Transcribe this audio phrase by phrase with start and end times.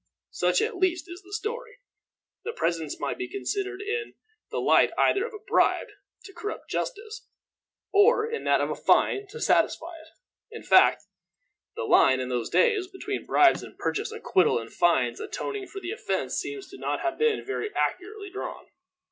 [0.31, 1.77] Such at least is the story.
[2.43, 4.15] The presents might be considered in
[4.49, 5.89] the light either of a bribe
[6.23, 7.27] to corrupt justice,
[7.93, 10.07] or in that of a fine to satisfy it.
[10.49, 11.03] In fact,
[11.75, 15.91] the line, in those days, between bribes to purchase acquittal and fines atoning for the
[15.91, 18.65] offense seems not to have been very accurately drawn.